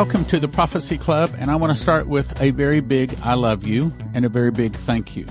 [0.00, 3.34] Welcome to the Prophecy Club, and I want to start with a very big I
[3.34, 5.26] love you and a very big thank you.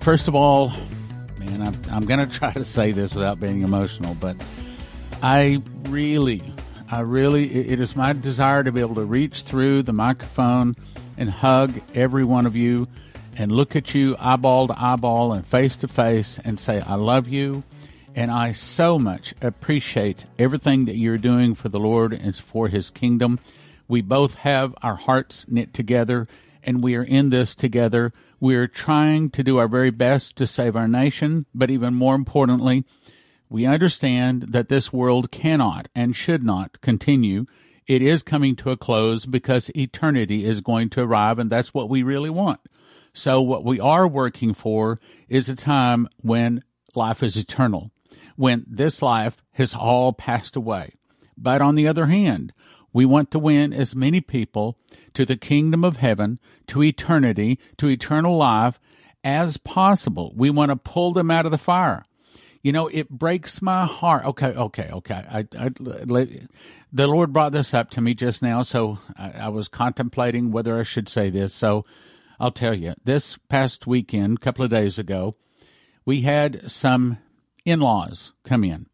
[0.00, 0.72] First of all,
[1.38, 4.42] man, I'm, I'm going to try to say this without being emotional, but
[5.22, 5.60] I
[5.90, 6.42] really,
[6.90, 10.76] I really, it is my desire to be able to reach through the microphone
[11.18, 12.88] and hug every one of you
[13.36, 17.28] and look at you eyeball to eyeball and face to face and say, I love
[17.28, 17.64] you.
[18.14, 22.88] And I so much appreciate everything that you're doing for the Lord and for His
[22.88, 23.38] kingdom.
[23.90, 26.28] We both have our hearts knit together
[26.62, 28.12] and we are in this together.
[28.38, 32.14] We are trying to do our very best to save our nation, but even more
[32.14, 32.84] importantly,
[33.48, 37.46] we understand that this world cannot and should not continue.
[37.88, 41.88] It is coming to a close because eternity is going to arrive, and that's what
[41.88, 42.60] we really want.
[43.12, 46.62] So, what we are working for is a time when
[46.94, 47.90] life is eternal,
[48.36, 50.94] when this life has all passed away.
[51.36, 52.52] But on the other hand,
[52.92, 54.76] we want to win as many people
[55.14, 56.38] to the kingdom of heaven,
[56.68, 58.80] to eternity, to eternal life
[59.22, 60.32] as possible.
[60.36, 62.04] We want to pull them out of the fire.
[62.62, 64.24] You know, it breaks my heart.
[64.26, 65.14] Okay, okay, okay.
[65.14, 65.70] I, I,
[66.92, 70.78] the Lord brought this up to me just now, so I, I was contemplating whether
[70.78, 71.54] I should say this.
[71.54, 71.84] So
[72.38, 72.94] I'll tell you.
[73.04, 75.36] This past weekend, a couple of days ago,
[76.04, 77.18] we had some
[77.64, 78.86] in laws come in.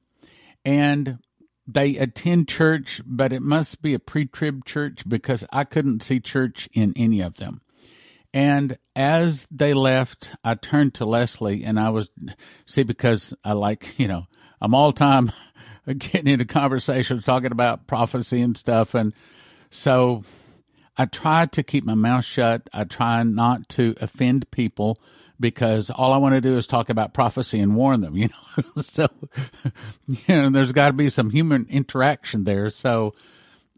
[0.64, 1.18] And
[1.66, 6.20] they attend church, but it must be a pre trib church because I couldn't see
[6.20, 7.60] church in any of them.
[8.32, 12.10] And as they left, I turned to Leslie and I was,
[12.66, 14.26] see, because I like, you know,
[14.60, 15.32] I'm all time
[15.98, 18.94] getting into conversations talking about prophecy and stuff.
[18.94, 19.14] And
[19.70, 20.22] so
[20.96, 22.68] I try to keep my mouth shut.
[22.72, 25.00] I try not to offend people
[25.38, 28.82] because all I want to do is talk about prophecy and warn them, you know.
[28.82, 29.08] so,
[30.06, 32.70] you know, there's got to be some human interaction there.
[32.70, 33.14] So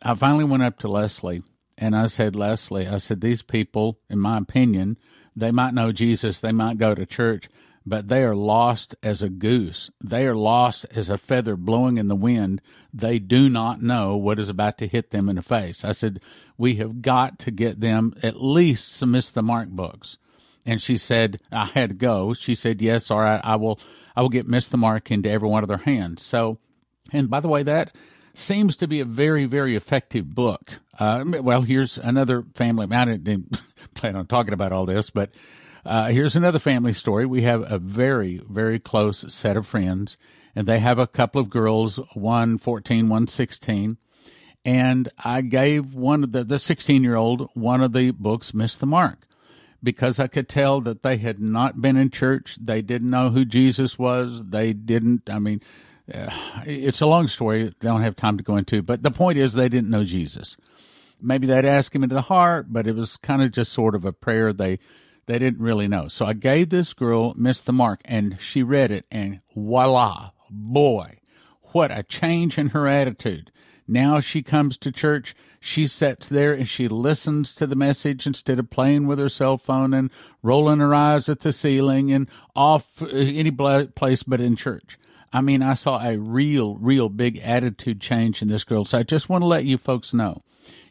[0.03, 1.43] I finally went up to Leslie
[1.77, 4.99] and I said, Leslie, I said, these people, in my opinion,
[5.37, 7.49] they might know Jesus, they might go to church,
[7.87, 9.89] but they are lost as a goose.
[10.03, 12.61] They are lost as a feather blowing in the wind.
[12.93, 15.85] They do not know what is about to hit them in the face.
[15.85, 16.21] I said,
[16.59, 20.19] we have got to get them at least some Miss the Mark books
[20.69, 22.35] and she said I had to go.
[22.35, 23.81] She said, "Yes, all right, I will.
[24.15, 26.59] I will get Miss the Mark into every one of their hands." So,
[27.11, 27.97] and by the way, that
[28.35, 30.71] seems to be a very, very effective book.
[30.99, 32.87] Uh, well, here's another family.
[32.95, 33.61] I didn't
[33.95, 35.31] plan on talking about all this, but
[35.87, 37.25] uh, here's another family story.
[37.25, 40.19] We have a very, very close set of friends,
[40.55, 43.97] and they have a couple of girls, one 14, one 16.
[44.67, 48.75] And I gave one of the, the 16 year old one of the books, Miss
[48.75, 49.28] the Mark
[49.83, 52.59] because I could tell that they had not been in church.
[52.61, 54.43] They didn't know who Jesus was.
[54.45, 55.63] They didn't, I mean,
[56.13, 56.31] uh,
[56.67, 57.67] it's a long story.
[57.67, 60.57] I don't have time to go into, but the point is they didn't know Jesus.
[61.21, 64.05] Maybe they'd ask him into the heart, but it was kind of just sort of
[64.05, 64.79] a prayer they
[65.27, 66.09] they didn't really know.
[66.09, 71.19] So I gave this girl Miss the Mark and she read it and voila, boy,
[71.73, 73.53] what a change in her attitude.
[73.87, 78.59] Now she comes to church she sits there and she listens to the message instead
[78.59, 80.11] of playing with her cell phone and
[80.43, 84.99] rolling her eyes at the ceiling and off uh, any place but in church.
[85.33, 88.85] I mean, I saw a real, real big attitude change in this girl.
[88.85, 90.43] So I just want to let you folks know.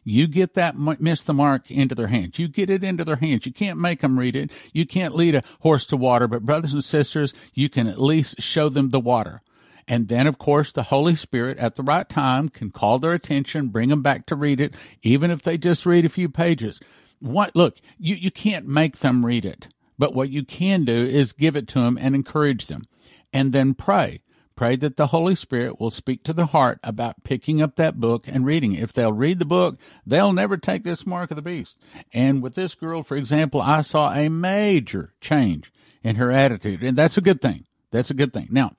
[0.03, 2.39] You get that miss the mark into their hands.
[2.39, 3.45] You get it into their hands.
[3.45, 4.51] You can't make them read it.
[4.71, 8.41] You can't lead a horse to water, but brothers and sisters, you can at least
[8.41, 9.41] show them the water.
[9.87, 13.69] And then, of course, the Holy Spirit at the right time can call their attention,
[13.69, 16.79] bring them back to read it, even if they just read a few pages.
[17.19, 19.67] What, look, you, you can't make them read it,
[19.97, 22.83] but what you can do is give it to them and encourage them.
[23.31, 24.21] And then pray.
[24.55, 28.27] Pray that the Holy Spirit will speak to the heart about picking up that book
[28.27, 28.81] and reading it.
[28.81, 31.77] If they'll read the book, they'll never take this mark of the beast.
[32.11, 35.71] And with this girl, for example, I saw a major change
[36.03, 37.65] in her attitude, and that's a good thing.
[37.91, 38.47] That's a good thing.
[38.49, 38.73] Now,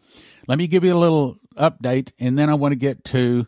[0.48, 3.46] let me give you a little update, and then I want to get to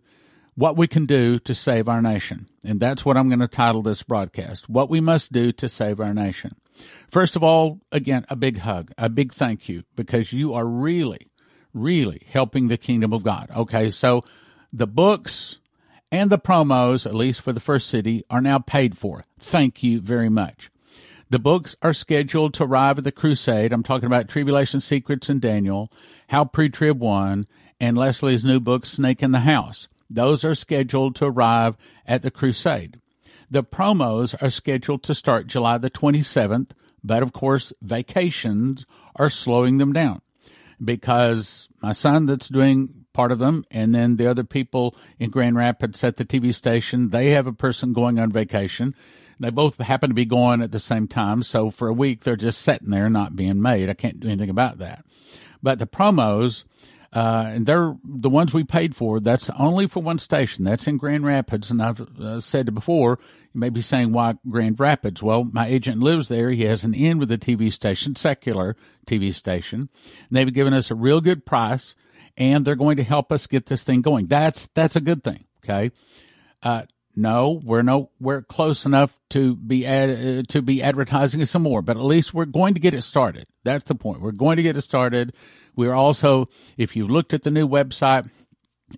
[0.54, 2.46] what we can do to save our nation.
[2.64, 5.98] And that's what I'm going to title this broadcast What We Must Do to Save
[6.00, 6.54] Our Nation.
[7.10, 11.28] First of all, again, a big hug, a big thank you, because you are really,
[11.72, 13.48] really helping the kingdom of God.
[13.56, 14.22] Okay, so
[14.72, 15.56] the books
[16.12, 19.24] and the promos, at least for the first city, are now paid for.
[19.38, 20.70] Thank you very much.
[21.30, 23.72] The books are scheduled to arrive at the crusade.
[23.72, 25.90] I'm talking about Tribulation Secrets and Daniel,
[26.30, 27.44] How Pre-Trib Won,
[27.80, 29.88] and Leslie's new book, Snake in the House.
[30.08, 33.00] Those are scheduled to arrive at the crusade.
[33.50, 36.70] The promos are scheduled to start July the 27th,
[37.02, 38.86] but of course, vacations
[39.16, 40.22] are slowing them down
[40.84, 45.56] because my son that's doing part of them, and then the other people in Grand
[45.56, 48.94] Rapids at the TV station, they have a person going on vacation.
[49.40, 52.36] They both happen to be going at the same time, so for a week they're
[52.36, 53.90] just sitting there not being made.
[53.90, 55.04] I can't do anything about that.
[55.62, 56.64] But the promos,
[57.12, 59.20] uh, and they're the ones we paid for.
[59.20, 60.64] That's only for one station.
[60.64, 63.18] That's in Grand Rapids, and I've uh, said it before.
[63.52, 65.22] You may be saying, why Grand Rapids?
[65.22, 66.50] Well, my agent lives there.
[66.50, 68.76] He has an in with a TV station, secular
[69.06, 69.88] TV station.
[70.04, 71.96] And they've given us a real good price,
[72.36, 74.26] and they're going to help us get this thing going.
[74.26, 75.44] That's that's a good thing.
[75.64, 75.90] Okay.
[76.62, 76.82] Uh,
[77.16, 81.82] no, we're no we're close enough to be ad, uh, to be advertising some more,
[81.82, 83.46] but at least we're going to get it started.
[83.64, 84.20] That's the point.
[84.20, 85.34] We're going to get it started.
[85.76, 88.28] We're also, if you looked at the new website,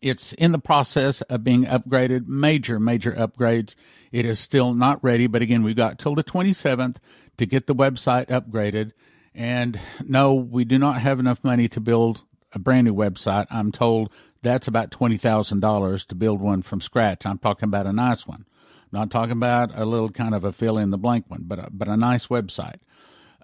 [0.01, 3.75] it's in the process of being upgraded, major, major upgrades.
[4.11, 6.97] It is still not ready, but again, we've got till the 27th
[7.39, 8.93] to get the website upgraded.
[9.35, 12.23] And no, we do not have enough money to build
[12.53, 13.47] a brand new website.
[13.51, 14.13] I'm told
[14.43, 17.25] that's about $20,000 to build one from scratch.
[17.25, 18.45] I'm talking about a nice one.
[18.93, 21.59] I'm not talking about a little kind of a fill in the blank one, but
[21.59, 22.81] a, but a nice website.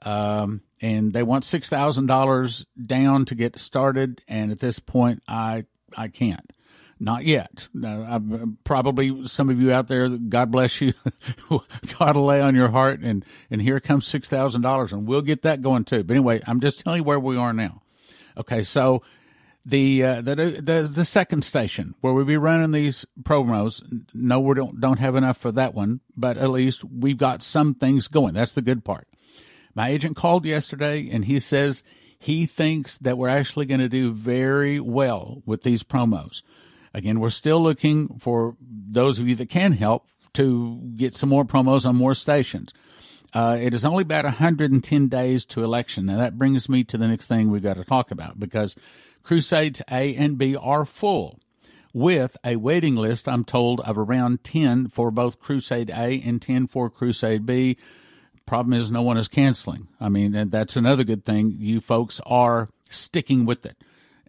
[0.03, 4.23] Um, and they want six thousand dollars down to get started.
[4.29, 5.65] And at this point, I
[5.97, 6.53] I can't.
[7.00, 7.69] Not yet.
[7.73, 10.95] No, probably some of you out there, God bless you,
[11.99, 15.23] God will lay on your heart, and and here comes six thousand dollars, and we'll
[15.23, 16.03] get that going too.
[16.03, 17.83] But anyway, I'm just telling you where we are now.
[18.37, 19.03] Okay, so
[19.65, 23.83] the uh, the the the second station where we'll be running these promos.
[24.15, 27.75] No, we don't don't have enough for that one, but at least we've got some
[27.75, 28.35] things going.
[28.35, 29.09] That's the good part.
[29.75, 31.83] My agent called yesterday and he says
[32.19, 36.43] he thinks that we're actually going to do very well with these promos.
[36.95, 41.45] Again, we're still looking for those of you that can help to get some more
[41.45, 42.73] promos on more stations.
[43.35, 46.07] Uh, it is only about 110 days to election.
[46.07, 48.75] Now, that brings me to the next thing we've got to talk about because
[49.29, 51.39] Crusades A and B are full
[51.93, 56.67] with a waiting list, I'm told, of around 10 for both Crusade A and 10
[56.67, 57.77] for Crusade B.
[58.47, 59.89] Problem is, no one is canceling.
[60.01, 61.55] I mean, that's another good thing.
[61.59, 63.77] You folks are sticking with it.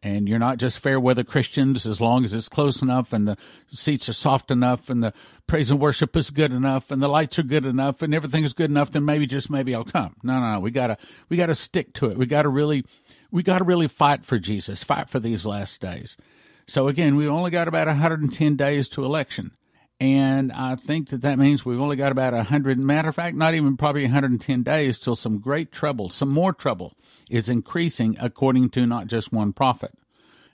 [0.04, 3.38] And you're not just fair weather Christians as long as it's close enough and the
[3.72, 5.14] seats are soft enough and the
[5.48, 8.52] praise and worship is good enough and the lights are good enough and everything is
[8.54, 10.18] good enough, then maybe just maybe I'll come.
[10.24, 10.60] No, no, no.
[10.60, 10.98] We gotta
[11.30, 12.18] we gotta stick to it.
[12.18, 12.84] We gotta really
[13.32, 16.18] we gotta really fight for Jesus, fight for these last days.
[16.68, 19.52] So again, we only got about 110 days to election.
[20.00, 23.54] And I think that that means we've only got about 100, matter of fact, not
[23.54, 26.94] even probably 110 days till some great trouble, some more trouble
[27.30, 29.92] is increasing according to not just one prophet.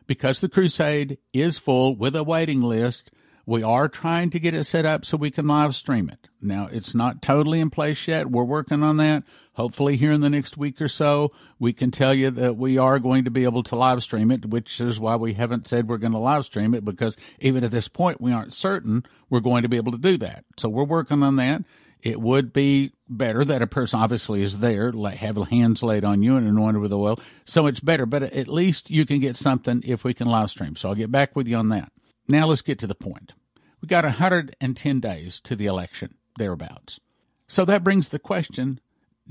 [0.07, 3.11] Because the crusade is full with a waiting list,
[3.45, 6.29] we are trying to get it set up so we can live stream it.
[6.41, 8.31] Now, it's not totally in place yet.
[8.31, 9.23] We're working on that.
[9.55, 12.99] Hopefully, here in the next week or so, we can tell you that we are
[12.99, 15.97] going to be able to live stream it, which is why we haven't said we're
[15.97, 19.63] going to live stream it because even at this point, we aren't certain we're going
[19.63, 20.45] to be able to do that.
[20.57, 21.63] So, we're working on that.
[22.05, 26.35] It would be better that a person obviously is there, have hands laid on you
[26.35, 27.19] and anointed with oil.
[27.45, 30.75] So it's better, but at least you can get something if we can live stream.
[30.75, 31.91] So I'll get back with you on that.
[32.27, 33.33] Now let's get to the point.
[33.81, 36.99] We got 110 days to the election, thereabouts.
[37.47, 38.79] So that brings the question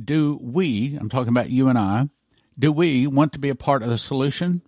[0.02, 2.08] do we, I'm talking about you and I,
[2.58, 4.62] do we want to be a part of the solution?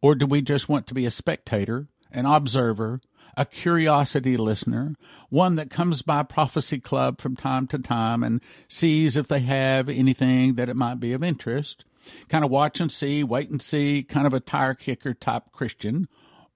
[0.00, 3.00] Or do we just want to be a spectator, an observer,
[3.36, 4.94] a curiosity listener,
[5.28, 9.88] one that comes by Prophecy Club from time to time and sees if they have
[9.88, 11.84] anything that it might be of interest,
[12.28, 16.08] kind of watch and see, wait and see, kind of a tire kicker type Christian?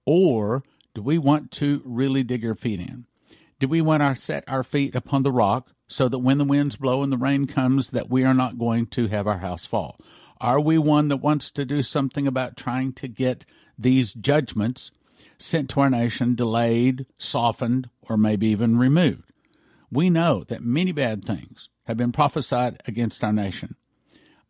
[0.05, 3.05] Or do we want to really dig our feet in?
[3.59, 6.75] Do we want to set our feet upon the rock so that when the winds
[6.75, 9.95] blow and the rain comes that we are not going to have our house fall?
[10.41, 13.45] Are we one that wants to do something about trying to get
[13.77, 14.89] these judgments
[15.37, 19.31] sent to our nation delayed, softened, or maybe even removed?
[19.91, 23.75] We know that many bad things have been prophesied against our nation.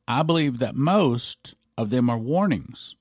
[0.08, 2.96] I believe that most of them are warnings,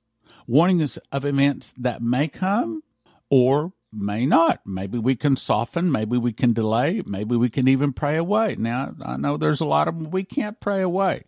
[0.49, 2.83] warnings of events that may come
[3.31, 4.61] or may not.
[4.65, 8.57] Maybe we can soften, maybe we can delay, maybe we can even pray away.
[8.59, 11.25] Now, I know there's a lot of them we can't pray away,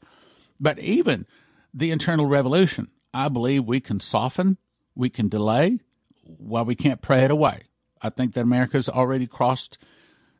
[0.58, 1.26] but even
[1.72, 4.56] the internal revolution, I believe we can soften,
[4.94, 5.80] we can delay,
[6.24, 7.64] while we can't pray it away.
[8.00, 9.78] I think that America's already crossed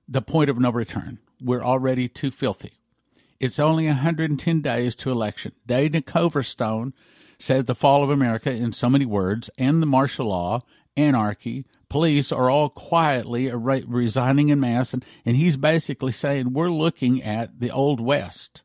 [0.09, 1.19] the point of no return.
[1.43, 2.75] We're already too filthy.
[3.41, 5.53] It's only 110 days to election.
[5.67, 6.93] Dana Coverstone
[7.39, 10.61] said the fall of America in so many words, and the martial law,
[10.97, 14.93] anarchy, police are all quietly resigning in mass.
[14.93, 18.63] And, and he's basically saying we're looking at the Old West.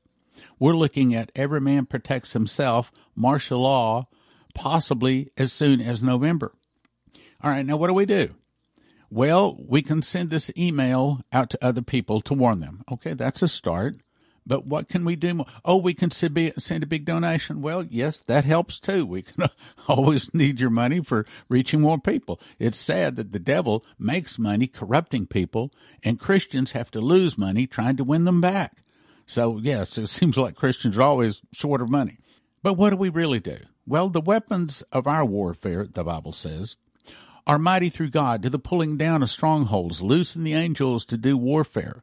[0.60, 4.08] We're looking at every man protects himself, martial law,
[4.54, 6.54] possibly as soon as November.
[7.42, 8.36] All right, now what do we do?
[9.10, 12.84] Well, we can send this email out to other people to warn them.
[12.92, 13.96] Okay, that's a start.
[14.50, 15.46] But what can we do?
[15.64, 17.62] Oh, we can send a big donation.
[17.62, 19.06] Well, yes, that helps too.
[19.06, 19.48] We can
[19.88, 22.42] always need your money for reaching more people.
[22.58, 27.68] It's sad that the devil makes money corrupting people, and Christians have to lose money
[27.68, 28.78] trying to win them back.
[29.28, 32.18] So, yes, it seems like Christians are always short of money.
[32.64, 33.60] But what do we really do?
[33.86, 36.76] Well, the weapons of our warfare, the Bible says,
[37.46, 41.38] are mighty through God to the pulling down of strongholds, loosing the angels to do
[41.38, 42.02] warfare.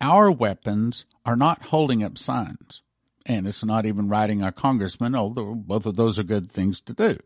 [0.00, 2.82] Our weapons are not holding up signs,
[3.24, 6.92] and it's not even writing our congressman, although both of those are good things to
[6.92, 7.18] do.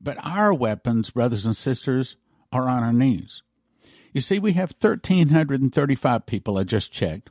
[0.00, 2.16] But our weapons, brothers and sisters,
[2.52, 3.42] are on our knees.
[4.12, 7.30] You see, we have 1,335 people, I just checked,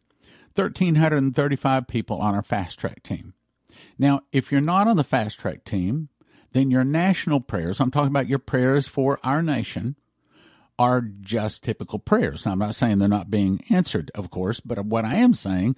[0.55, 3.33] 1,335 people on our fast track team.
[3.97, 6.09] Now, if you're not on the fast track team,
[6.53, 9.95] then your national prayers, I'm talking about your prayers for our nation,
[10.79, 12.45] are just typical prayers.
[12.45, 15.75] Now, I'm not saying they're not being answered, of course, but what I am saying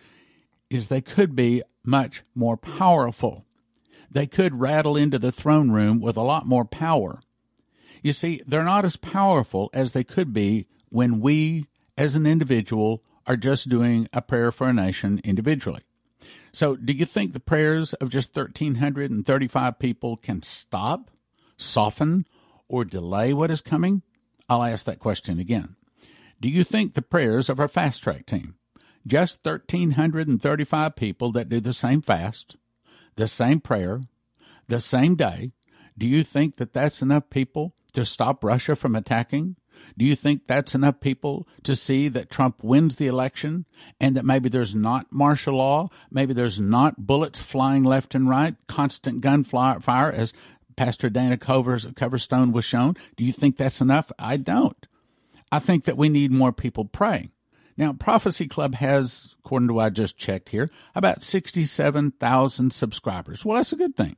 [0.69, 3.45] is they could be much more powerful.
[4.11, 7.19] They could rattle into the throne room with a lot more power.
[8.01, 11.65] You see, they're not as powerful as they could be when we,
[11.97, 15.83] as an individual, are just doing a prayer for a nation individually.
[16.51, 21.11] So, do you think the prayers of just 1,335 people can stop,
[21.57, 22.25] soften,
[22.67, 24.01] or delay what is coming?
[24.49, 25.75] I'll ask that question again.
[26.41, 28.55] Do you think the prayers of our fast track team,
[29.05, 32.55] just 1,335 people that do the same fast,
[33.15, 34.01] the same prayer,
[34.67, 35.51] the same day,
[35.97, 39.57] do you think that that's enough people to stop Russia from attacking?
[39.97, 43.65] Do you think that's enough people to see that Trump wins the election
[43.99, 45.89] and that maybe there's not martial law?
[46.09, 50.33] Maybe there's not bullets flying left and right, constant gunfire, as
[50.79, 52.95] Pastor Dana Covers, Coverstone was shown.
[53.17, 54.13] Do you think that's enough?
[54.17, 54.87] I don't.
[55.51, 57.31] I think that we need more people praying.
[57.75, 63.43] Now, Prophecy Club has, according to what I just checked here, about 67,000 subscribers.
[63.43, 64.15] Well, that's a good thing.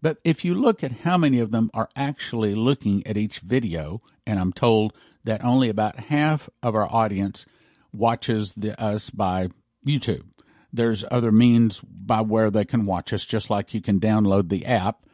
[0.00, 4.00] But if you look at how many of them are actually looking at each video,
[4.26, 4.94] and I'm told
[5.24, 7.44] that only about half of our audience
[7.92, 9.48] watches the, us by
[9.86, 10.24] YouTube.
[10.72, 14.64] There's other means by where they can watch us, just like you can download the
[14.64, 15.04] app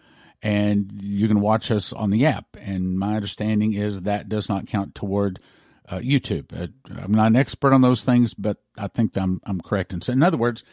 [0.43, 2.57] and you can watch us on the app.
[2.61, 5.41] And my understanding is that does not count toward
[5.89, 6.53] uh, YouTube.
[6.53, 6.69] Uh,
[7.03, 9.93] I'm not an expert on those things, but I think I'm I'm correct.
[9.93, 10.65] And so, in other words,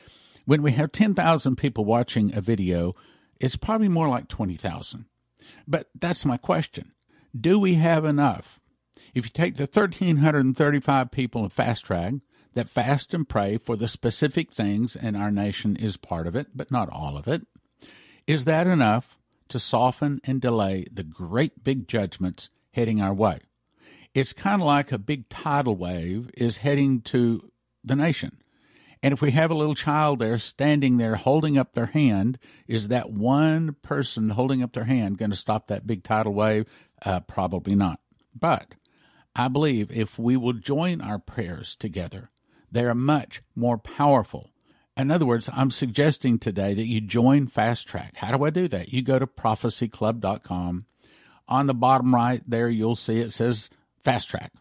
[0.46, 2.96] when we have 10,000 people watching a video,
[3.40, 5.06] it's probably more like 20,000.
[5.68, 6.92] But that's my question.
[7.40, 8.60] Do we have enough?
[9.14, 12.16] If you take the 1,335 people in Fast Track
[12.54, 16.48] that fast and pray for the specific things, and our nation is part of it,
[16.54, 17.46] but not all of it,
[18.28, 19.18] is that enough
[19.50, 23.40] to soften and delay the great big judgments heading our way.
[24.14, 27.52] It's kind of like a big tidal wave is heading to
[27.84, 28.38] the nation.
[29.04, 32.88] And if we have a little child there standing there holding up their hand, is
[32.88, 36.66] that one person holding up their hand going to stop that big tidal wave?
[37.04, 38.00] Uh, probably not.
[38.34, 38.74] But
[39.36, 42.32] I believe if we will join our prayers together,
[42.72, 44.50] they are much more powerful
[44.98, 48.16] in other words, I'm suggesting today that you join Fast Track.
[48.16, 48.94] How do I do that?
[48.94, 50.86] You go to prophecyclub.com.
[51.48, 53.70] On the bottom right there, you'll see it says
[54.04, 54.54] Fast Track.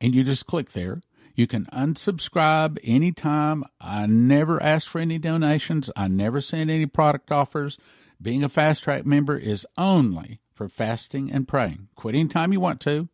[0.00, 1.00] And you just click there.
[1.34, 3.64] You can unsubscribe anytime.
[3.80, 5.90] I never ask for any donations.
[5.96, 7.78] I never send any product offers.
[8.20, 11.88] Being a Fast Track member is only for fasting and praying.
[11.94, 13.08] Quit anytime you want to.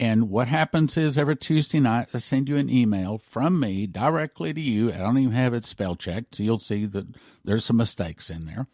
[0.00, 4.52] And what happens is every Tuesday night, I send you an email from me directly
[4.52, 4.92] to you.
[4.92, 7.06] I don't even have it spell checked, so you'll see that
[7.44, 8.66] there's some mistakes in there.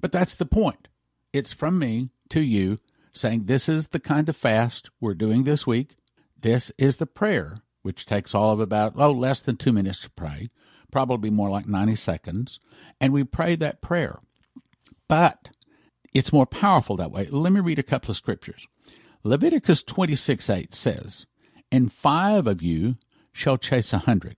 [0.00, 0.88] But that's the point.
[1.32, 2.78] It's from me to you
[3.12, 5.96] saying, This is the kind of fast we're doing this week.
[6.40, 10.10] This is the prayer, which takes all of about, oh, less than two minutes to
[10.10, 10.50] pray,
[10.92, 12.60] probably more like 90 seconds.
[13.00, 14.20] And we pray that prayer.
[15.08, 15.48] But
[16.14, 17.26] it's more powerful that way.
[17.30, 18.66] Let me read a couple of scriptures.
[19.26, 21.26] Leviticus 26 8 says,
[21.72, 22.96] And five of you
[23.32, 24.36] shall chase a hundred,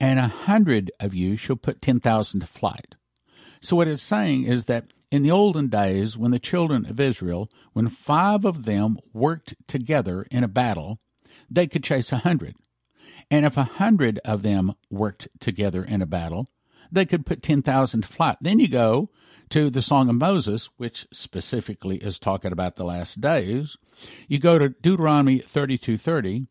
[0.00, 2.96] and a hundred of you shall put ten thousand to flight.
[3.60, 7.48] So what it's saying is that in the olden days, when the children of Israel,
[7.74, 10.98] when five of them worked together in a battle,
[11.48, 12.56] they could chase a hundred.
[13.30, 16.48] And if a hundred of them worked together in a battle,
[16.90, 18.36] they could put 10,000 to flight.
[18.40, 19.10] Then you go
[19.50, 23.76] to the Song of Moses, which specifically is talking about the last days,
[24.26, 26.46] you go to Deuteronomy 32:30,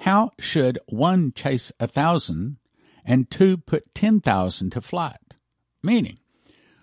[0.00, 2.58] how should one chase a thousand
[3.04, 5.34] and two put 10,000 to flight?
[5.82, 6.18] Meaning,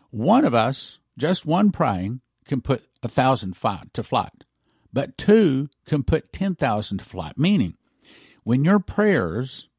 [0.09, 3.55] one of us, just one praying, can put a thousand
[3.93, 4.43] to flight.
[4.93, 7.37] but two can put 10,000 to flight.
[7.37, 7.77] Meaning,
[8.43, 9.69] when your prayers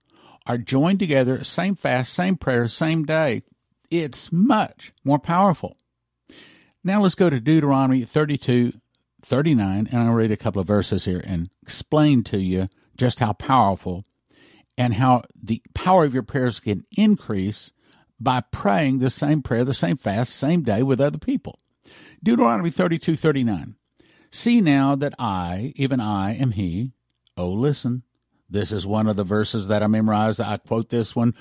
[0.47, 3.43] are joined together, same fast, same prayer, same day,
[3.91, 5.77] it's much more powerful.
[6.85, 8.73] Now let's go to Deuteronomy 32
[9.25, 13.33] 39, and I'll read a couple of verses here and explain to you just how
[13.35, 14.05] powerful
[14.77, 17.71] and how the power of your prayers can increase
[18.19, 21.59] by praying the same prayer, the same fast, same day with other people.
[22.23, 23.77] Deuteronomy 32 39.
[24.31, 26.93] See now that I, even I, am He.
[27.37, 28.03] Oh, listen.
[28.53, 30.41] This is one of the verses that I memorized.
[30.41, 31.35] I quote this one,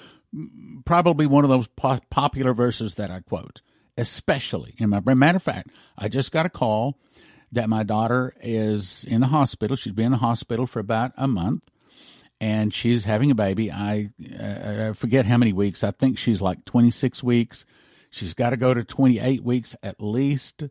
[0.86, 1.68] probably one of those
[2.10, 3.62] popular verses that I quote
[3.98, 5.20] especially in my brain.
[5.20, 6.98] Matter of fact, I just got a call
[7.52, 9.76] that my daughter is in the hospital.
[9.76, 11.64] She's been in the hospital for about a month
[12.40, 13.72] and she's having a baby.
[13.72, 15.84] I, uh, I forget how many weeks.
[15.84, 17.66] I think she's like 26 weeks.
[18.10, 20.64] She's got to go to 28 weeks at least.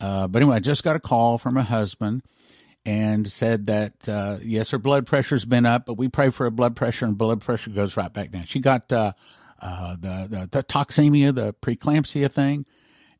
[0.00, 2.22] Uh, but anyway, I just got a call from her husband
[2.84, 6.50] and said that uh, yes, her blood pressure's been up, but we pray for her
[6.50, 8.44] blood pressure, and blood pressure goes right back down.
[8.46, 9.12] She got uh,
[9.60, 12.66] uh, the, the, the toxemia, the preeclampsia thing,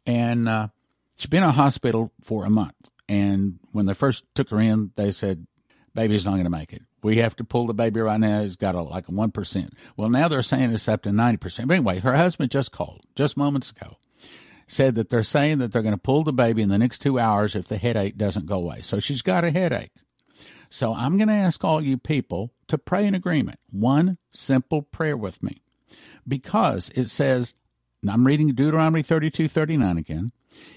[0.05, 0.69] and uh,
[1.17, 2.75] she's been in hospital for a month.
[3.09, 5.47] And when they first took her in, they said,
[5.95, 6.83] "Baby's not going to make it.
[7.03, 8.43] We have to pull the baby right now.
[8.43, 11.37] He's got a, like a one percent." Well, now they're saying it's up to ninety
[11.37, 11.69] percent.
[11.69, 13.97] But anyway, her husband just called just moments ago,
[14.73, 17.19] said that they're saying that they're going to pull the baby in the next two
[17.19, 18.81] hours if the headache doesn't go away.
[18.81, 19.93] So she's got a headache.
[20.71, 23.61] So I'm going to ask all you people to pray in agreement.
[23.71, 25.61] One simple prayer with me
[26.27, 27.55] because it says,
[28.09, 30.31] I'm reading Deuteronomy 32 39 again.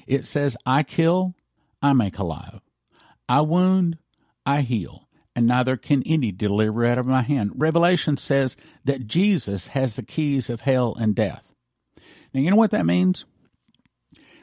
[0.06, 1.34] It says, I kill,
[1.82, 2.60] I make alive.
[3.30, 3.98] I wound,
[4.46, 7.52] I heal, and neither can any deliver out of my hand.
[7.56, 11.44] Revelation says that Jesus has the keys of hell and death.
[12.34, 13.24] Now, you know what that means?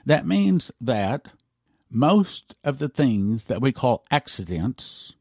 [0.04, 1.28] That means that
[1.90, 5.12] most of the things that we call accidents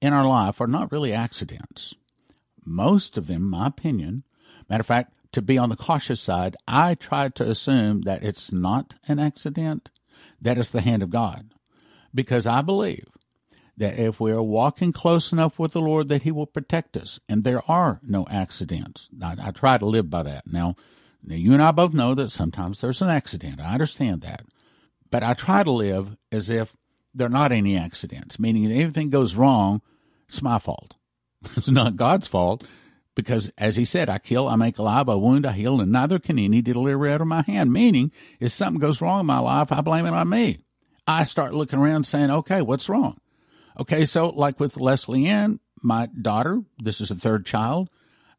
[0.00, 1.94] in our life are not really accidents.
[2.64, 4.24] Most of them, my opinion,
[4.68, 8.52] matter of fact, to be on the cautious side, I try to assume that it's
[8.52, 9.90] not an accident,
[10.40, 11.54] that it's the hand of God.
[12.14, 13.08] Because I believe
[13.76, 17.18] that if we are walking close enough with the Lord, that He will protect us.
[17.28, 19.08] And there are no accidents.
[19.22, 20.46] I, I try to live by that.
[20.46, 20.76] Now,
[21.26, 23.60] you and I both know that sometimes there's an accident.
[23.60, 24.44] I understand that.
[25.10, 26.74] But I try to live as if
[27.14, 29.82] there are not any accidents, meaning if anything goes wrong,
[30.28, 30.94] it's my fault.
[31.56, 32.64] it's not God's fault
[33.14, 36.18] because as he said, I kill, I make alive, I wound, I heal, and neither
[36.18, 37.72] can any deliver out of my hand.
[37.72, 40.60] Meaning, if something goes wrong in my life, I blame it on me.
[41.06, 43.18] I start looking around saying, okay, what's wrong?
[43.78, 47.90] Okay, so like with Leslie Ann, my daughter, this is a third child,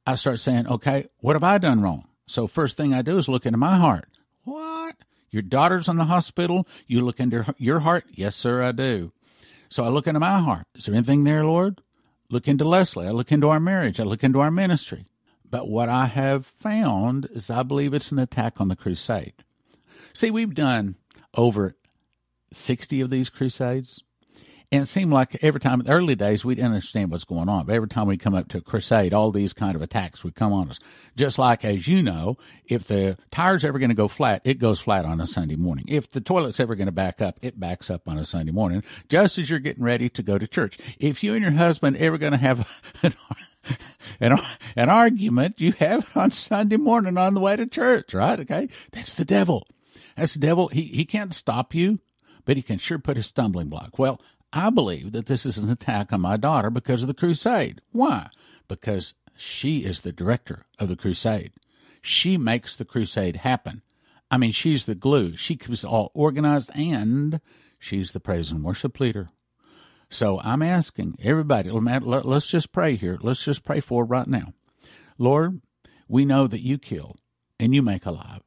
[0.06, 2.08] I start saying, okay, what have I done wrong?
[2.34, 4.10] So first thing I do is look into my heart.
[4.44, 4.96] What?
[5.30, 6.68] Your daughter's in the hospital?
[6.88, 8.06] You look into your heart?
[8.12, 9.12] Yes, sir, I do.
[9.70, 10.66] So I look into my heart.
[10.74, 11.82] Is there anything there, Lord?
[12.32, 13.06] look into Leslie.
[13.06, 14.00] I look into our marriage.
[14.00, 15.06] I look into our ministry.
[15.48, 19.44] But what I have found is I believe it's an attack on the crusade.
[20.14, 20.96] See, we've done
[21.36, 21.76] over
[22.52, 24.02] 60 of these crusades.
[24.74, 27.48] And it seemed like every time in the early days we didn't understand what's going
[27.48, 27.68] on.
[27.68, 30.34] But every time we come up to a crusade, all these kind of attacks would
[30.34, 30.80] come on us.
[31.16, 34.80] Just like as you know, if the tire's ever going to go flat, it goes
[34.80, 35.86] flat on a Sunday morning.
[35.88, 38.84] If the toilet's ever going to back up, it backs up on a Sunday morning,
[39.10, 40.80] just as you're getting ready to go to church.
[40.98, 42.68] If you and your husband ever going to have
[43.04, 43.14] an,
[44.20, 44.40] an,
[44.76, 48.40] an argument, you have it on Sunday morning on the way to church, right?
[48.40, 48.70] Okay.
[48.92, 49.68] That's the devil.
[50.18, 50.70] That's the devil.
[50.70, 52.00] He, he can't stop you
[52.46, 53.98] but he can sure put a stumbling block.
[53.98, 54.20] Well,
[54.56, 57.82] I believe that this is an attack on my daughter because of the crusade.
[57.92, 58.30] Why?
[58.68, 61.54] Because she is the director of the crusade.
[62.04, 63.82] She makes the crusade happen.
[64.30, 65.36] I mean, she's the glue.
[65.38, 67.42] She keeps it all organized and
[67.80, 69.28] she's the praise and worship leader.
[70.10, 73.18] So I'm asking everybody, let's just pray here.
[73.22, 74.54] Let's just pray for right now.
[75.18, 75.62] Lord,
[76.08, 77.16] we know that you kill
[77.60, 78.42] and you make alive.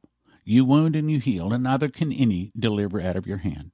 [0.45, 3.71] You wound and you heal, and neither can any deliver out of your hand.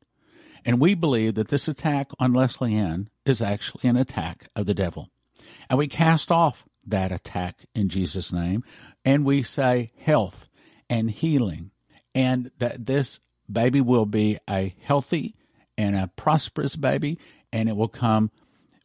[0.65, 4.73] And we believe that this attack on Leslie Ann is actually an attack of the
[4.73, 5.09] devil.
[5.69, 8.63] And we cast off that attack in Jesus' name
[9.05, 10.47] and we say health
[10.89, 11.71] and healing
[12.13, 13.19] and that this
[13.51, 15.35] baby will be a healthy
[15.77, 17.17] and a prosperous baby
[17.51, 18.31] and it will come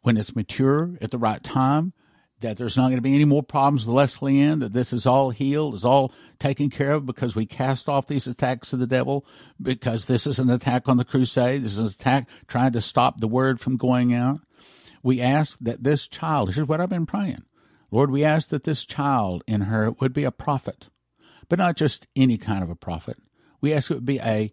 [0.03, 1.93] when it's mature at the right time
[2.41, 5.07] that there's not going to be any more problems with Leslie Ann, that this is
[5.07, 8.87] all healed, is all taken care of because we cast off these attacks of the
[8.87, 9.27] devil,
[9.61, 13.21] because this is an attack on the crusade, this is an attack trying to stop
[13.21, 14.41] the word from going out.
[15.03, 17.43] We ask that this child, this is what I've been praying.
[17.91, 20.89] Lord, we ask that this child in her would be a prophet,
[21.49, 23.17] but not just any kind of a prophet.
[23.61, 24.53] We ask it would be a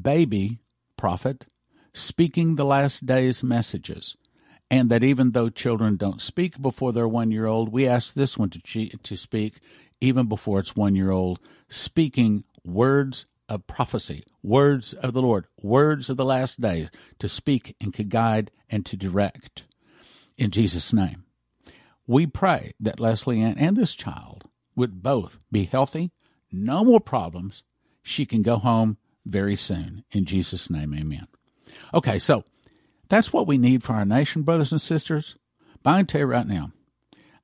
[0.00, 0.60] baby
[0.96, 1.46] prophet
[1.94, 4.16] speaking the last days messages.
[4.72, 8.38] And that even though children don't speak before they're one year old, we ask this
[8.38, 9.60] one to, to speak
[10.00, 16.08] even before it's one year old, speaking words of prophecy, words of the Lord, words
[16.08, 19.64] of the last days, to speak and to guide and to direct.
[20.38, 21.24] In Jesus' name.
[22.06, 26.12] We pray that Leslie Ann and this child would both be healthy,
[26.50, 27.62] no more problems.
[28.02, 30.04] She can go home very soon.
[30.12, 31.26] In Jesus' name, amen.
[31.92, 32.42] Okay, so
[33.12, 35.34] that's what we need for our nation, brothers and sisters.
[35.82, 36.72] But I can tell you right now,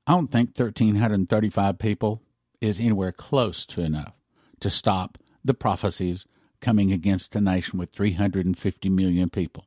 [0.07, 2.23] I don't think 1,335 people
[2.59, 4.13] is anywhere close to enough
[4.61, 6.25] to stop the prophecies
[6.59, 9.63] coming against a nation with 350 million people.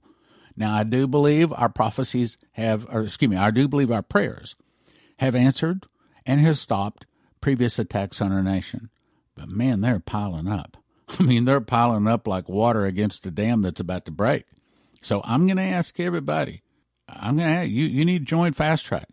[0.57, 4.57] Now, I do believe our prophecies have, or excuse me, I do believe our prayers
[5.19, 5.87] have answered
[6.27, 7.07] and has stopped
[7.41, 8.91] previous attacks on our nation.
[9.37, 10.79] But man, they're piling up.
[11.21, 14.47] I mean, they're piling up like water against a dam that's about to break.
[15.03, 16.63] So I'm going to ask everybody.
[17.09, 17.85] I'm going to ask you.
[17.85, 19.09] You need to join Fast Track,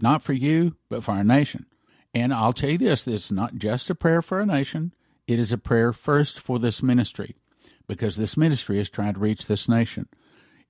[0.00, 1.66] not for you, but for our nation.
[2.14, 4.94] And I'll tell you this: it's not just a prayer for our nation.
[5.26, 7.36] It is a prayer first for this ministry,
[7.86, 10.08] because this ministry is trying to reach this nation.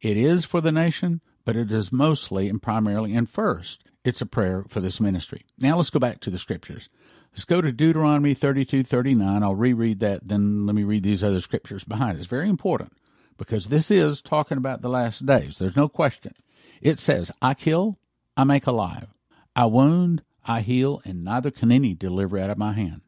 [0.00, 4.26] It is for the nation, but it is mostly and primarily and first, it's a
[4.26, 5.44] prayer for this ministry.
[5.58, 6.88] Now let's go back to the scriptures.
[7.32, 9.42] Let's go to Deuteronomy 32 39.
[9.42, 12.18] I'll reread that, then let me read these other scriptures behind.
[12.18, 12.92] It's very important
[13.36, 15.58] because this is talking about the last days.
[15.58, 16.34] There's no question.
[16.80, 17.98] It says, I kill,
[18.36, 19.08] I make alive.
[19.54, 23.00] I wound, I heal, and neither can any deliver out of my hand.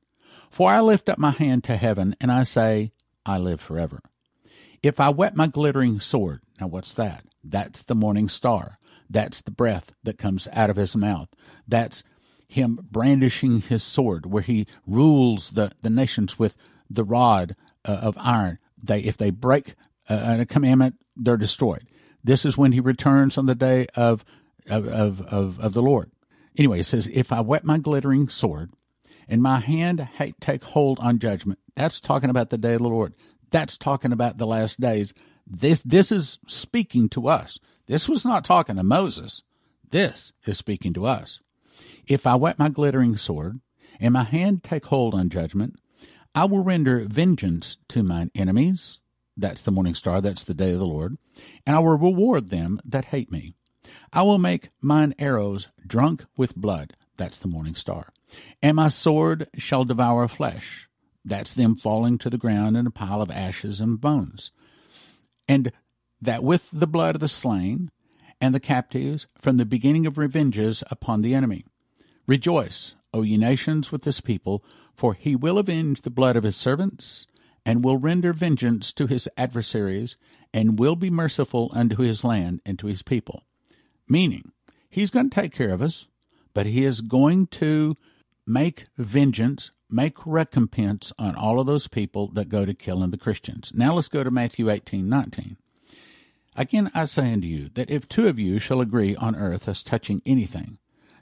[0.51, 2.93] For I lift up my hand to heaven, and I say,
[3.27, 4.01] I live forever.
[4.83, 7.25] If I whet my glittering sword, now what's that?
[7.45, 8.79] That's the morning star.
[9.11, 11.29] That's the breath that comes out of his mouth.
[11.67, 12.03] That's
[12.49, 16.57] him brandishing his sword, where he rules the, the nations with
[16.89, 18.59] the rod uh, of iron.
[18.83, 19.75] They, if they break
[20.09, 21.87] Uh, a commandment, they're destroyed.
[22.25, 24.25] This is when he returns on the day of,
[24.69, 26.11] of, of, of, the Lord.
[26.57, 28.71] Anyway, it says, If I whet my glittering sword,
[29.29, 30.09] and my hand
[30.41, 31.59] take hold on judgment.
[31.77, 33.15] That's talking about the day of the Lord.
[33.51, 35.13] That's talking about the last days.
[35.47, 37.59] This this is speaking to us.
[37.87, 39.43] This was not talking to Moses.
[39.91, 41.41] This is speaking to us.
[42.07, 43.61] If I wet my glittering sword,
[44.01, 45.77] and my hand take hold on judgment,
[46.35, 49.01] I will render vengeance to mine enemies.
[49.39, 51.17] That's the morning star, that's the day of the Lord.
[51.65, 53.55] And I will reward them that hate me.
[54.13, 56.95] I will make mine arrows drunk with blood.
[57.17, 58.13] That's the morning star.
[58.61, 60.89] And my sword shall devour flesh.
[61.25, 64.51] That's them falling to the ground in a pile of ashes and bones.
[65.47, 65.71] And
[66.21, 67.91] that with the blood of the slain
[68.41, 71.65] and the captives from the beginning of revenges upon the enemy.
[72.27, 76.57] Rejoice, O ye nations, with this people, for he will avenge the blood of his
[76.57, 77.27] servants,
[77.69, 80.17] and will render vengeance to his adversaries,
[80.53, 83.45] and will be merciful unto his land and to his people.
[84.09, 84.51] Meaning,
[84.91, 86.09] he's going to take care of us
[86.59, 87.97] but he is going to
[88.45, 93.71] make vengeance, make recompense on all of those people that go to killing the Christians.
[93.73, 95.57] Now let's go to Matthew 18 19.
[96.57, 99.85] Again, I say unto you that if two of you shall agree on earth as
[99.85, 100.79] touching anything,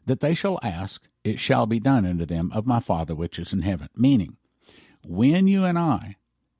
[0.07, 3.53] that they shall ask, it shall be done unto them of my Father which is
[3.53, 3.91] in heaven.
[3.95, 4.39] Meaning,
[5.05, 6.17] when you and I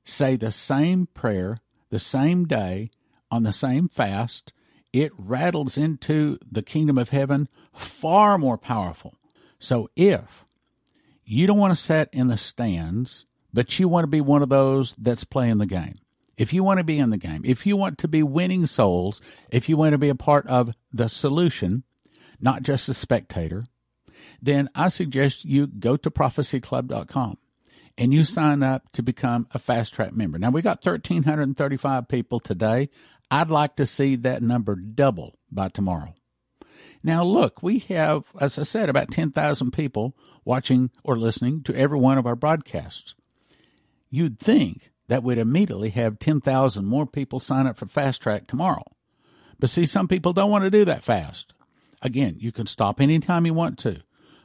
[0.07, 1.57] say the same prayer
[1.89, 2.89] the same day
[3.31, 4.53] on the same fast,
[4.93, 9.15] it rattles into the kingdom of heaven far more powerful.
[9.59, 10.45] So if
[11.25, 14.49] you don't want to sit in the stands, but you want to be one of
[14.49, 15.95] those that's playing the game,
[16.37, 19.21] if you want to be in the game, if you want to be winning souls,
[19.49, 21.83] if you want to be a part of the solution,
[22.39, 23.63] not just a spectator,
[24.41, 27.37] then I suggest you go to prophecyclub.com
[27.97, 30.37] and you sign up to become a fast track member.
[30.37, 32.89] Now we got 1335 people today.
[33.29, 36.13] I'd like to see that number double by tomorrow.
[37.03, 41.97] Now, look, we have, as I said, about 10,000 people watching or listening to every
[41.97, 43.15] one of our broadcasts.
[44.09, 48.83] You'd think that we'd immediately have 10,000 more people sign up for Fast Track tomorrow.
[49.59, 51.53] But see, some people don't want to do that fast.
[52.01, 54.01] Again, you can stop anytime you want to.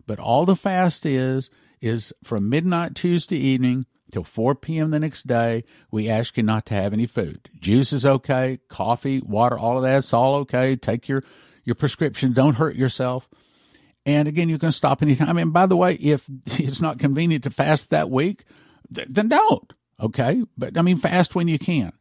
[0.07, 1.51] But all the fast is,
[1.83, 4.91] is from midnight Tuesday evening till 4 p.m.
[4.91, 7.51] the next day, we ask you not to have any food.
[7.59, 10.77] Juice is okay, coffee, water, all of that's all okay.
[10.77, 11.23] Take your,
[11.65, 12.33] your prescription.
[12.33, 13.29] Don't hurt yourself.
[14.05, 15.37] And again, you can stop anytime.
[15.39, 18.45] And by the way, if it's not convenient to fast that week,
[18.95, 19.73] th- then don't.
[20.01, 20.43] Okay.
[20.57, 21.93] But I mean, fast when you can.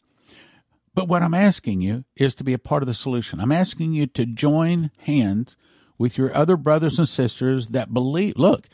[0.94, 3.40] But what I'm asking you is to be a part of the solution.
[3.40, 5.56] I'm asking you to join hands
[5.98, 8.34] with your other brothers and sisters that believe.
[8.36, 8.68] Look,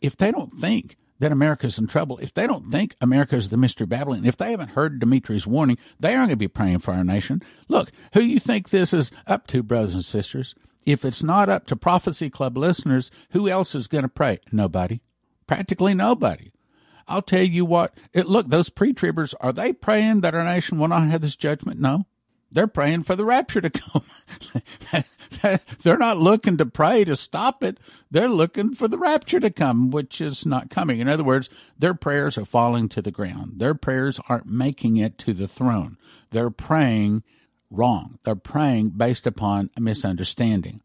[0.00, 3.56] if they don't think that America's in trouble, if they don't think America is the
[3.56, 6.92] mystery Babylon, if they haven't heard Dimitri's warning, they aren't going to be praying for
[6.92, 7.42] our nation.
[7.68, 10.54] Look, who you think this is up to, brothers and sisters?
[10.84, 14.40] If it's not up to Prophecy Club listeners, who else is going to pray?
[14.50, 15.00] Nobody.
[15.46, 16.50] Practically nobody.
[17.06, 20.78] I'll tell you what, it, look, those pre tribbers, are they praying that our nation
[20.78, 21.80] will not have this judgment?
[21.80, 22.06] No.
[22.52, 24.04] They're praying for the rapture to come.
[25.82, 27.78] They're not looking to pray to stop it.
[28.10, 31.00] They're looking for the rapture to come, which is not coming.
[31.00, 33.54] In other words, their prayers are falling to the ground.
[33.56, 35.96] Their prayers aren't making it to the throne.
[36.30, 37.22] They're praying
[37.70, 38.18] wrong.
[38.24, 40.82] They're praying based upon a misunderstanding.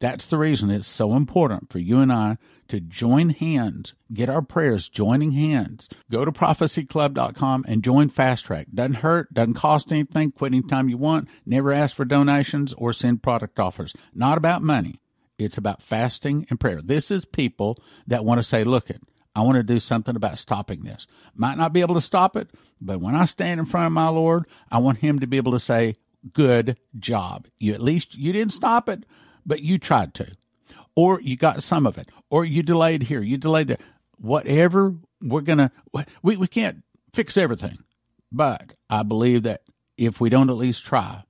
[0.00, 4.42] That's the reason it's so important for you and I to join hands, get our
[4.42, 5.88] prayers joining hands.
[6.10, 8.68] Go to prophecyclub.com and join Fast Track.
[8.72, 13.22] Doesn't hurt, doesn't cost anything, quit anytime you want, never ask for donations or send
[13.22, 13.94] product offers.
[14.14, 15.00] Not about money.
[15.36, 16.80] It's about fasting and prayer.
[16.82, 19.02] This is people that want to say, look it,
[19.34, 21.06] I want to do something about stopping this.
[21.34, 24.08] Might not be able to stop it, but when I stand in front of my
[24.08, 25.96] Lord, I want him to be able to say,
[26.32, 27.48] good job.
[27.58, 29.04] You at least you didn't stop it,
[29.50, 30.28] but you tried to.
[30.94, 32.08] Or you got some of it.
[32.30, 33.78] Or you delayed here, you delayed there.
[34.16, 35.72] Whatever we're gonna
[36.22, 37.78] we, we can't fix everything.
[38.30, 39.62] But I believe that
[39.96, 41.24] if we don't at least try,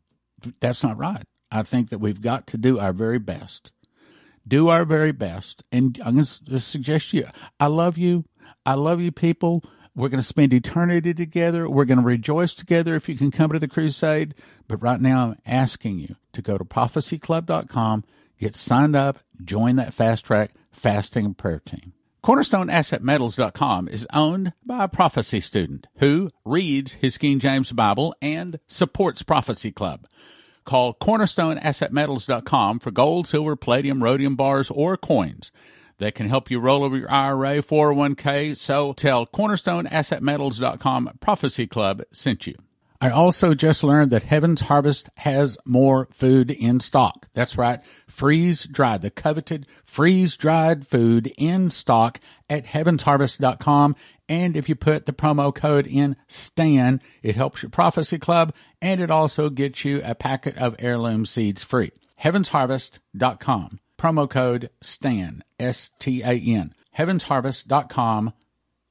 [0.60, 1.24] that's not right.
[1.50, 3.72] I think that we've got to do our very best.
[4.46, 5.62] Do our very best.
[5.72, 7.28] And I'm going to suggest to you,
[7.58, 8.24] I love you.
[8.66, 9.64] I love you people.
[9.94, 11.68] We're going to spend eternity together.
[11.68, 14.34] We're going to rejoice together if you can come to the crusade.
[14.68, 18.04] But right now, I'm asking you to go to prophecyclub.com,
[18.38, 21.92] get signed up, join that fast track fasting and prayer team.
[22.24, 29.22] CornerstoneAssetMetals.com is owned by a prophecy student who reads his King James Bible and supports
[29.22, 30.06] Prophecy Club.
[30.64, 35.50] Call CornerstoneAssetMetals.com for gold, silver, palladium, rhodium bars, or coins
[36.00, 38.56] that can help you roll over your IRA, 401k.
[38.56, 42.56] So tell cornerstoneassetmetals.com Prophecy Club sent you.
[43.02, 47.28] I also just learned that Heaven's Harvest has more food in stock.
[47.32, 47.80] That's right.
[48.06, 53.96] Freeze dried, the coveted freeze dried food in stock at heavensharvest.com.
[54.28, 59.00] And if you put the promo code in STAN, it helps your prophecy club and
[59.00, 61.92] it also gets you a packet of heirloom seeds free.
[62.22, 66.72] Heavensharvest.com promo code STAN, S T A N.
[66.96, 68.32] Heavensharvest.com,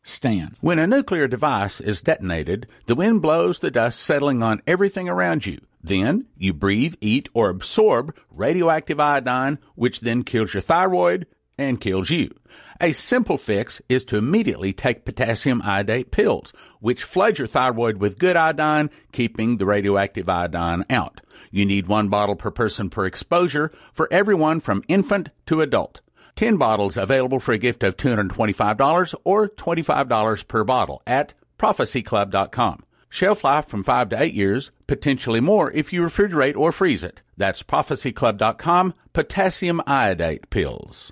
[0.03, 0.55] STAN.
[0.61, 5.47] When a nuclear device is detonated, the wind blows the dust settling on everything around
[5.47, 5.61] you.
[5.83, 11.25] Then you breathe, eat, or absorb radioactive iodine, which then kills your thyroid
[11.57, 12.35] and kills you.
[12.81, 18.17] A simple fix is to immediately take potassium iodate pills, which flood your thyroid with
[18.17, 21.19] good iodine, keeping the radioactive iodine out.
[21.51, 25.99] You need one bottle per person per exposure for everyone from infant to adult.
[26.37, 32.83] 10 bottles available for a gift of $225 or $25 per bottle at prophecyclub.com.
[33.09, 37.19] Shelf life from 5 to 8 years, potentially more if you refrigerate or freeze it.
[37.35, 41.11] That's prophecyclub.com potassium iodate pills.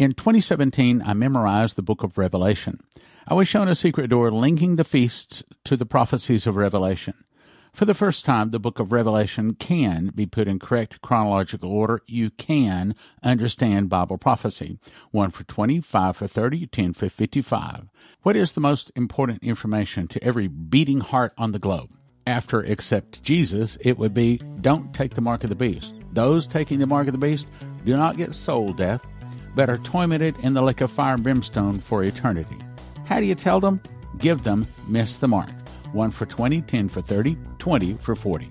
[0.00, 2.80] In 2017, I memorized the book of Revelation.
[3.28, 7.12] I was shown a secret door linking the feasts to the prophecies of Revelation.
[7.74, 12.00] For the first time, the book of Revelation can be put in correct chronological order.
[12.06, 14.78] You can understand Bible prophecy.
[15.10, 17.90] One for 20, five for 30, 10 for 55.
[18.22, 21.90] What is the most important information to every beating heart on the globe?
[22.26, 25.92] After except Jesus, it would be don't take the mark of the beast.
[26.14, 27.46] Those taking the mark of the beast
[27.84, 29.04] do not get soul death,
[29.54, 32.56] but are tormented in the lake of fire and brimstone for eternity.
[33.04, 33.80] How do you tell them?
[34.18, 35.50] Give them miss the mark.
[35.92, 38.48] 1 for 20, 10 for 30, 20 for 40.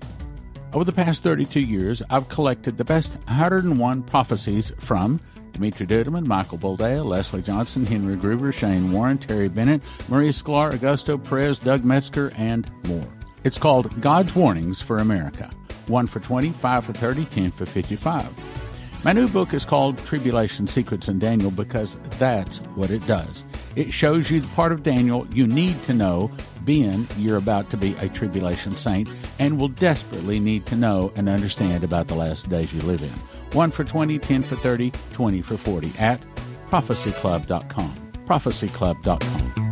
[0.72, 5.18] Over the past 32 years, I've collected the best 101 prophecies from
[5.52, 11.22] Dimitri Duduman, Michael Boldea, Leslie Johnson, Henry Gruber, Shane Warren, Terry Bennett, Maurice Sklar, Augusto
[11.22, 13.08] Perez, Doug Metzger, and more.
[13.42, 15.50] It's called God's Warnings for America.
[15.86, 18.59] 1 for 20, 5 for 30, 10 for 55.
[19.02, 23.44] My new book is called Tribulation Secrets in Daniel because that's what it does.
[23.74, 26.30] It shows you the part of Daniel you need to know,
[26.66, 29.08] being you're about to be a tribulation saint,
[29.38, 33.08] and will desperately need to know and understand about the last days you live in.
[33.56, 36.20] 1 for 20, 10 for 30, 20 for 40 at
[36.70, 38.12] prophecyclub.com.
[38.26, 39.69] Prophecyclub.com.